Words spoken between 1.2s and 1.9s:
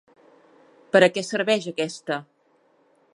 serveix